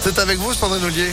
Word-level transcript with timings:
C'est 0.00 0.18
avec 0.18 0.38
vous, 0.38 0.54
Sandrine 0.54 0.82
Ollier. 0.82 1.10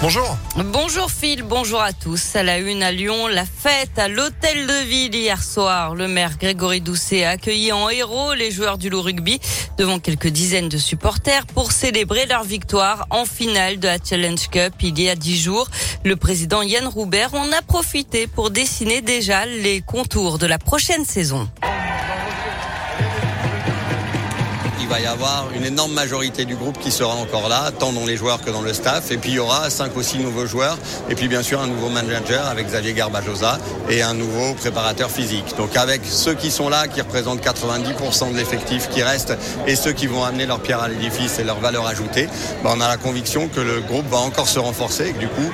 Bonjour. 0.00 0.36
Bonjour 0.56 1.10
Phil, 1.10 1.42
bonjour 1.42 1.80
à 1.82 1.92
tous. 1.92 2.34
À 2.36 2.42
la 2.42 2.58
une 2.58 2.82
à 2.82 2.90
Lyon, 2.90 3.28
la 3.28 3.44
fête 3.44 3.98
à 3.98 4.08
l'hôtel 4.08 4.66
de 4.66 4.86
ville 4.88 5.14
hier 5.14 5.42
soir. 5.42 5.94
Le 5.94 6.08
maire 6.08 6.38
Grégory 6.38 6.80
Doucet 6.80 7.24
a 7.24 7.30
accueilli 7.30 7.70
en 7.70 7.90
héros 7.90 8.32
les 8.32 8.50
joueurs 8.50 8.78
du 8.78 8.88
loup 8.88 9.02
rugby 9.02 9.40
devant 9.76 9.98
quelques 9.98 10.28
dizaines 10.28 10.70
de 10.70 10.78
supporters 10.78 11.46
pour 11.46 11.70
célébrer 11.70 12.24
leur 12.24 12.44
victoire 12.44 13.06
en 13.10 13.26
finale 13.26 13.78
de 13.78 13.86
la 13.86 13.98
Challenge 14.02 14.48
Cup 14.48 14.72
il 14.80 14.98
y 14.98 15.10
a 15.10 15.16
dix 15.16 15.38
jours. 15.38 15.68
Le 16.02 16.16
président 16.16 16.62
Yann 16.62 16.86
Roubert 16.86 17.34
en 17.34 17.52
a 17.52 17.60
profité 17.60 18.26
pour 18.26 18.50
dessiner 18.50 19.02
déjà 19.02 19.44
les 19.44 19.82
contours 19.82 20.38
de 20.38 20.46
la 20.46 20.58
prochaine 20.58 21.04
saison. 21.04 21.46
Il 24.84 24.90
va 24.90 25.00
y 25.00 25.06
avoir 25.06 25.48
une 25.56 25.64
énorme 25.64 25.94
majorité 25.94 26.44
du 26.44 26.56
groupe 26.56 26.78
qui 26.78 26.90
sera 26.90 27.14
encore 27.14 27.48
là, 27.48 27.70
tant 27.70 27.94
dans 27.94 28.04
les 28.04 28.18
joueurs 28.18 28.42
que 28.42 28.50
dans 28.50 28.60
le 28.60 28.74
staff. 28.74 29.10
Et 29.10 29.16
puis 29.16 29.30
il 29.30 29.36
y 29.36 29.38
aura 29.38 29.70
cinq 29.70 29.96
ou 29.96 30.02
six 30.02 30.18
nouveaux 30.18 30.44
joueurs. 30.44 30.76
Et 31.08 31.14
puis 31.14 31.26
bien 31.26 31.42
sûr 31.42 31.62
un 31.62 31.66
nouveau 31.66 31.88
manager 31.88 32.46
avec 32.46 32.66
Xavier 32.66 32.92
Garbajosa 32.92 33.58
et 33.88 34.02
un 34.02 34.12
nouveau 34.12 34.52
préparateur 34.52 35.10
physique. 35.10 35.56
Donc 35.56 35.74
avec 35.78 36.02
ceux 36.04 36.34
qui 36.34 36.50
sont 36.50 36.68
là, 36.68 36.86
qui 36.86 37.00
représentent 37.00 37.42
90% 37.42 38.32
de 38.32 38.36
l'effectif 38.36 38.90
qui 38.90 39.02
reste, 39.02 39.32
et 39.66 39.74
ceux 39.74 39.92
qui 39.92 40.06
vont 40.06 40.22
amener 40.22 40.44
leur 40.44 40.60
pierre 40.60 40.82
à 40.82 40.88
l'édifice 40.88 41.38
et 41.38 41.44
leur 41.44 41.60
valeur 41.60 41.86
ajoutée, 41.86 42.28
ben, 42.62 42.74
on 42.76 42.80
a 42.82 42.88
la 42.88 42.98
conviction 42.98 43.48
que 43.48 43.60
le 43.60 43.80
groupe 43.80 44.06
va 44.10 44.18
encore 44.18 44.48
se 44.48 44.58
renforcer 44.58 45.08
et 45.08 45.12
que 45.14 45.18
du 45.18 45.28
coup, 45.28 45.50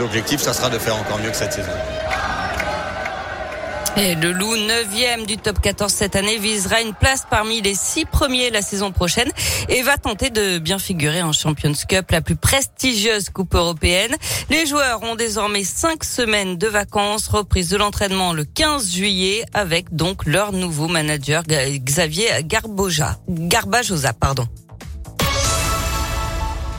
l'objectif, 0.00 0.40
ça 0.40 0.54
sera 0.54 0.70
de 0.70 0.78
faire 0.78 0.96
encore 0.96 1.18
mieux 1.18 1.30
que 1.30 1.36
cette 1.36 1.52
saison. 1.52 1.72
Et 3.96 4.16
le 4.16 4.32
Loup, 4.32 4.56
9e 4.56 5.24
du 5.24 5.36
top 5.36 5.60
14 5.60 5.92
cette 5.92 6.16
année, 6.16 6.36
visera 6.38 6.80
une 6.80 6.94
place 6.94 7.24
parmi 7.30 7.62
les 7.62 7.74
six 7.76 8.04
premiers 8.04 8.50
la 8.50 8.60
saison 8.60 8.90
prochaine 8.90 9.30
et 9.68 9.82
va 9.82 9.96
tenter 9.98 10.30
de 10.30 10.58
bien 10.58 10.80
figurer 10.80 11.22
en 11.22 11.32
Champions 11.32 11.72
Cup, 11.88 12.10
la 12.10 12.20
plus 12.20 12.34
prestigieuse 12.34 13.30
coupe 13.30 13.54
européenne. 13.54 14.16
Les 14.50 14.66
joueurs 14.66 15.04
ont 15.04 15.14
désormais 15.14 15.62
cinq 15.62 16.02
semaines 16.02 16.58
de 16.58 16.66
vacances, 16.66 17.28
reprise 17.28 17.70
de 17.70 17.76
l'entraînement 17.76 18.32
le 18.32 18.44
15 18.44 18.90
juillet 18.92 19.44
avec 19.54 19.94
donc 19.94 20.26
leur 20.26 20.50
nouveau 20.50 20.88
manager 20.88 21.44
Xavier 21.44 22.26
Garboja, 22.42 23.18
Garbajosa, 23.28 24.12
pardon. 24.12 24.48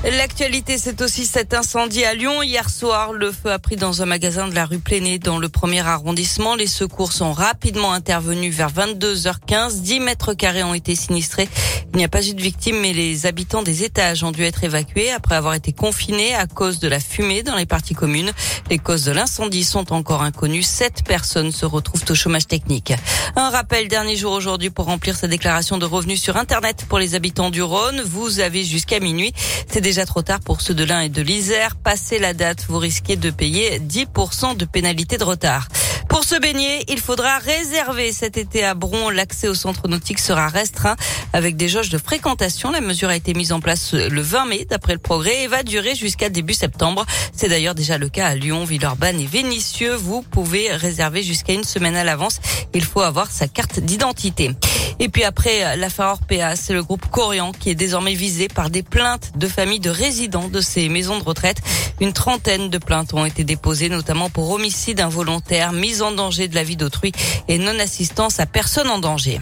L'actualité, 0.05 0.77
c'est 0.77 1.01
aussi 1.01 1.25
cet 1.25 1.55
incendie 1.55 2.05
à 2.05 2.13
Lyon. 2.13 2.43
Hier 2.43 2.69
soir, 2.69 3.11
le 3.11 3.31
feu 3.31 3.51
a 3.51 3.57
pris 3.57 3.75
dans 3.75 4.03
un 4.03 4.05
magasin 4.05 4.47
de 4.47 4.53
la 4.53 4.67
rue 4.67 4.77
Plénée, 4.77 5.17
dans 5.17 5.39
le 5.39 5.49
premier 5.49 5.79
arrondissement. 5.79 6.53
Les 6.53 6.67
secours 6.67 7.11
sont 7.11 7.33
rapidement 7.33 7.91
intervenus 7.91 8.53
vers 8.53 8.71
22h15. 8.71 9.81
10 9.81 9.99
mètres 10.01 10.35
carrés 10.35 10.61
ont 10.61 10.75
été 10.75 10.95
sinistrés. 10.95 11.49
Il 11.93 11.97
n'y 11.97 12.03
a 12.03 12.07
pas 12.07 12.23
eu 12.23 12.35
de 12.35 12.41
victimes, 12.41 12.81
mais 12.81 12.93
les 12.93 13.25
habitants 13.25 13.63
des 13.63 13.83
étages 13.83 14.23
ont 14.23 14.31
dû 14.31 14.43
être 14.43 14.63
évacués 14.63 15.09
après 15.09 15.33
avoir 15.33 15.55
été 15.55 15.73
confinés 15.73 16.35
à 16.35 16.45
cause 16.45 16.77
de 16.77 16.87
la 16.87 16.99
fumée 16.99 17.41
dans 17.41 17.55
les 17.55 17.65
parties 17.65 17.95
communes. 17.95 18.31
Les 18.69 18.77
causes 18.77 19.05
de 19.05 19.11
l'incendie 19.11 19.63
sont 19.63 19.91
encore 19.91 20.21
inconnues. 20.21 20.61
Sept 20.61 21.03
personnes 21.03 21.51
se 21.51 21.65
retrouvent 21.65 22.05
au 22.09 22.15
chômage 22.15 22.45
technique. 22.45 22.93
Un 23.35 23.49
rappel 23.49 23.87
dernier 23.87 24.15
jour 24.17 24.33
aujourd'hui 24.33 24.69
pour 24.69 24.85
remplir 24.85 25.15
sa 25.15 25.27
déclaration 25.27 25.79
de 25.79 25.85
revenus 25.85 26.21
sur 26.21 26.37
Internet 26.37 26.85
pour 26.87 26.99
les 26.99 27.15
habitants 27.15 27.49
du 27.49 27.63
Rhône. 27.63 28.01
Vous 28.05 28.39
avez 28.39 28.63
jusqu'à 28.63 28.99
minuit. 28.99 29.33
C'est 29.67 29.81
déjà 29.81 29.94
trop 30.03 30.21
tard 30.21 30.41
pour 30.41 30.59
ceux 30.59 30.73
de 30.73 30.83
l'Ain 30.83 30.99
et 30.99 31.07
de 31.07 31.21
l'Isère. 31.21 31.77
Passez 31.77 32.19
la 32.19 32.33
date, 32.33 32.65
vous 32.67 32.77
risquez 32.77 33.15
de 33.15 33.29
payer 33.29 33.79
10% 33.79 34.57
de 34.57 34.65
pénalité 34.65 35.17
de 35.17 35.23
retard. 35.23 35.69
Pour 36.09 36.25
se 36.25 36.37
baigner, 36.39 36.83
il 36.89 36.99
faudra 36.99 37.37
réserver 37.37 38.11
cet 38.11 38.37
été 38.37 38.65
à 38.65 38.73
Bron. 38.73 39.09
L'accès 39.09 39.47
au 39.47 39.53
centre 39.53 39.87
nautique 39.87 40.19
sera 40.19 40.49
restreint 40.49 40.97
avec 41.31 41.55
des 41.55 41.69
jauges 41.69 41.89
de 41.89 41.97
fréquentation. 41.97 42.71
La 42.71 42.81
mesure 42.81 43.09
a 43.09 43.15
été 43.15 43.33
mise 43.33 43.53
en 43.53 43.61
place 43.61 43.93
le 43.93 44.21
20 44.21 44.45
mai 44.45 44.65
d'après 44.69 44.93
le 44.93 44.99
progrès 44.99 45.43
et 45.43 45.47
va 45.47 45.63
durer 45.63 45.95
jusqu'à 45.95 46.29
début 46.29 46.53
septembre. 46.53 47.05
C'est 47.33 47.49
d'ailleurs 47.49 47.75
déjà 47.75 47.97
le 47.97 48.09
cas 48.09 48.27
à 48.27 48.35
Lyon, 48.35 48.65
Villeurbanne 48.65 49.19
et 49.19 49.25
Vénissieux. 49.25 49.95
Vous 49.95 50.21
pouvez 50.21 50.71
réserver 50.71 51.23
jusqu'à 51.23 51.53
une 51.53 51.63
semaine 51.63 51.95
à 51.95 52.03
l'avance. 52.03 52.39
Il 52.73 52.83
faut 52.83 53.01
avoir 53.01 53.31
sa 53.31 53.47
carte 53.47 53.79
d'identité. 53.79 54.51
Et 54.99 55.09
puis 55.09 55.23
après 55.23 55.75
l'affaire 55.75 56.07
Orpea, 56.07 56.55
c'est 56.55 56.73
le 56.73 56.83
groupe 56.83 57.05
Corian 57.11 57.51
qui 57.51 57.69
est 57.69 57.75
désormais 57.75 58.13
visé 58.13 58.47
par 58.47 58.69
des 58.69 58.83
plaintes 58.83 59.31
de 59.35 59.47
familles 59.47 59.79
de 59.79 59.89
résidents 59.89 60.47
de 60.47 60.61
ces 60.61 60.89
maisons 60.89 61.19
de 61.19 61.23
retraite. 61.23 61.57
Une 61.99 62.13
trentaine 62.13 62.69
de 62.69 62.77
plaintes 62.77 63.13
ont 63.13 63.25
été 63.25 63.43
déposées, 63.43 63.89
notamment 63.89 64.29
pour 64.29 64.49
homicide 64.51 65.01
involontaire, 65.01 65.73
mise 65.73 66.01
en 66.01 66.11
danger 66.11 66.47
de 66.47 66.55
la 66.55 66.63
vie 66.63 66.77
d'autrui 66.77 67.11
et 67.47 67.57
non-assistance 67.57 68.39
à 68.39 68.45
personne 68.45 68.89
en 68.89 68.99
danger. 68.99 69.39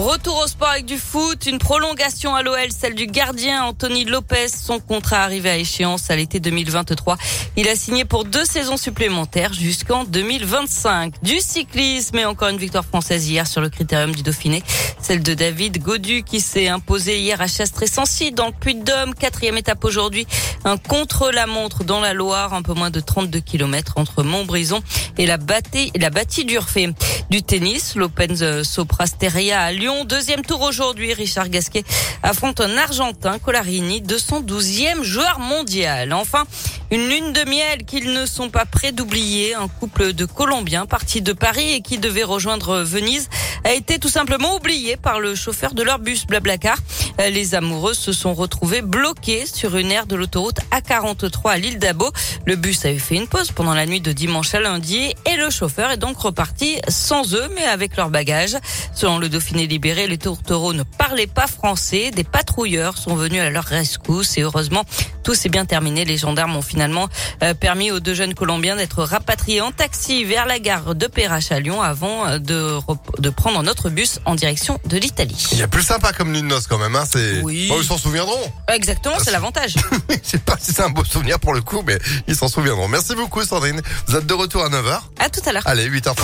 Retour 0.00 0.38
au 0.42 0.46
sport 0.46 0.70
avec 0.70 0.86
du 0.86 0.96
foot, 0.96 1.44
une 1.44 1.58
prolongation 1.58 2.34
à 2.34 2.42
l'OL, 2.42 2.68
celle 2.70 2.94
du 2.94 3.06
gardien 3.06 3.64
Anthony 3.64 4.06
Lopez. 4.06 4.48
Son 4.48 4.80
contrat 4.80 5.18
arrivé 5.18 5.50
à 5.50 5.58
échéance 5.58 6.10
à 6.10 6.16
l'été 6.16 6.40
2023. 6.40 7.18
Il 7.58 7.68
a 7.68 7.76
signé 7.76 8.06
pour 8.06 8.24
deux 8.24 8.46
saisons 8.46 8.78
supplémentaires 8.78 9.52
jusqu'en 9.52 10.04
2025. 10.04 11.22
Du 11.22 11.38
cyclisme 11.40 12.16
et 12.16 12.24
encore 12.24 12.48
une 12.48 12.56
victoire 12.56 12.86
française 12.86 13.28
hier 13.28 13.46
sur 13.46 13.60
le 13.60 13.68
critérium 13.68 14.14
du 14.14 14.22
Dauphiné. 14.22 14.62
Celle 15.02 15.22
de 15.22 15.34
David 15.34 15.82
Godu 15.82 16.22
qui 16.22 16.40
s'est 16.40 16.68
imposé 16.68 17.20
hier 17.20 17.38
à 17.42 17.46
Chastres-Sancy 17.46 18.32
dans 18.32 18.46
le 18.46 18.52
Puy-de-Dôme. 18.52 19.14
Quatrième 19.14 19.58
étape 19.58 19.84
aujourd'hui. 19.84 20.26
Un 20.64 20.78
contre-la-montre 20.78 21.84
dans 21.84 22.00
la 22.00 22.14
Loire, 22.14 22.54
un 22.54 22.62
peu 22.62 22.72
moins 22.72 22.90
de 22.90 23.00
32 23.00 23.40
km 23.40 23.94
entre 23.96 24.22
Montbrison 24.22 24.82
et 25.18 25.26
la 25.26 25.36
bâtie, 25.36 25.92
la 25.94 26.08
bâtie 26.08 26.46
d'Urfé. 26.46 26.88
Du 27.28 27.42
tennis, 27.42 27.96
l'Open 27.96 28.64
Soprasteria 28.64 29.60
à 29.60 29.72
Lyon 29.72 29.89
Deuxième 30.04 30.42
tour 30.42 30.62
aujourd'hui. 30.62 31.12
Richard 31.14 31.48
Gasquet 31.48 31.82
affronte 32.22 32.60
un 32.60 32.76
Argentin, 32.76 33.38
Colarini, 33.38 34.00
212e 34.00 35.02
joueur 35.02 35.40
mondial. 35.40 36.12
Enfin, 36.12 36.44
une 36.92 37.08
lune 37.08 37.32
de 37.32 37.48
miel 37.48 37.84
qu'ils 37.84 38.12
ne 38.12 38.24
sont 38.24 38.50
pas 38.50 38.64
prêts 38.64 38.92
d'oublier. 38.92 39.54
Un 39.54 39.68
couple 39.68 40.12
de 40.12 40.24
Colombiens 40.24 40.86
parti 40.86 41.22
de 41.22 41.32
Paris 41.32 41.72
et 41.72 41.80
qui 41.80 41.98
devait 41.98 42.24
rejoindre 42.24 42.82
Venise 42.82 43.28
a 43.64 43.72
été 43.72 43.98
tout 43.98 44.08
simplement 44.08 44.56
oublié 44.56 44.96
par 44.96 45.20
le 45.20 45.34
chauffeur 45.34 45.74
de 45.74 45.82
leur 45.82 45.98
bus 45.98 46.26
Blablacar. 46.26 46.78
Les 47.18 47.54
amoureux 47.54 47.94
se 47.94 48.12
sont 48.12 48.32
retrouvés 48.32 48.80
bloqués 48.80 49.44
sur 49.44 49.76
une 49.76 49.90
aire 49.92 50.06
de 50.06 50.16
l'autoroute 50.16 50.58
A43 50.72 51.50
à 51.50 51.58
l'île 51.58 51.78
d'Abo. 51.78 52.10
Le 52.46 52.56
bus 52.56 52.84
avait 52.86 52.98
fait 52.98 53.16
une 53.16 53.26
pause 53.26 53.52
pendant 53.52 53.74
la 53.74 53.86
nuit 53.86 54.00
de 54.00 54.12
dimanche 54.12 54.54
à 54.54 54.60
lundi 54.60 55.14
et 55.26 55.36
le 55.36 55.50
chauffeur 55.50 55.90
est 55.90 55.98
donc 55.98 56.18
reparti 56.18 56.78
sans 56.88 57.34
eux 57.34 57.48
mais 57.54 57.64
avec 57.64 57.96
leurs 57.96 58.10
bagages. 58.10 58.56
Selon 58.94 59.18
le 59.18 59.28
Dauphiné 59.28 59.66
libéré, 59.70 60.06
les 60.06 60.18
tourtereaux 60.18 60.74
ne 60.74 60.82
parlaient 60.82 61.26
pas 61.26 61.46
français. 61.46 62.10
Des 62.10 62.24
patrouilleurs 62.24 62.98
sont 62.98 63.14
venus 63.14 63.40
à 63.40 63.48
leur 63.48 63.64
rescousse 63.64 64.36
et 64.36 64.42
heureusement 64.42 64.84
tout 65.24 65.34
s'est 65.34 65.48
bien 65.48 65.64
terminé. 65.64 66.04
Les 66.04 66.18
gendarmes 66.18 66.56
ont 66.56 66.62
finalement 66.62 67.08
euh, 67.42 67.54
permis 67.54 67.90
aux 67.90 68.00
deux 68.00 68.14
jeunes 68.14 68.34
Colombiens 68.34 68.76
d'être 68.76 69.02
rapatriés 69.04 69.60
en 69.60 69.70
taxi 69.72 70.24
vers 70.24 70.44
la 70.46 70.58
gare 70.58 70.94
de 70.94 71.06
Perrache 71.06 71.52
à 71.52 71.60
Lyon 71.60 71.80
avant 71.80 72.26
euh, 72.26 72.38
de, 72.38 72.78
de 73.18 73.30
prendre 73.30 73.62
notre 73.62 73.88
bus 73.88 74.18
en 74.24 74.34
direction 74.34 74.78
de 74.84 74.98
l'Italie. 74.98 75.46
Il 75.52 75.58
y 75.58 75.62
a 75.62 75.68
plus 75.68 75.82
sympa 75.82 76.12
comme 76.12 76.32
lune 76.32 76.48
noce 76.48 76.66
quand 76.66 76.78
même. 76.78 76.96
Hein, 76.96 77.04
c'est... 77.10 77.40
Oui. 77.42 77.70
ils 77.74 77.84
s'en 77.84 77.96
souviendront. 77.96 78.52
Exactement, 78.68 79.16
c'est 79.22 79.30
l'avantage. 79.30 79.76
Je 80.10 80.16
sais 80.22 80.38
pas 80.38 80.56
si 80.60 80.72
c'est 80.72 80.82
un 80.82 80.90
beau 80.90 81.04
souvenir 81.04 81.38
pour 81.38 81.54
le 81.54 81.62
coup, 81.62 81.82
mais 81.86 81.98
ils 82.26 82.34
s'en 82.34 82.48
souviendront. 82.48 82.88
Merci 82.88 83.14
beaucoup 83.14 83.42
Sandrine. 83.44 83.80
Vous 84.08 84.16
êtes 84.16 84.26
de 84.26 84.34
retour 84.34 84.64
à 84.64 84.68
9h. 84.68 85.00
À 85.20 85.28
tout 85.30 85.40
à 85.46 85.52
l'heure. 85.52 85.62
Allez, 85.66 85.88
8h34. 85.88 86.14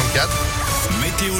Météo 1.01 1.35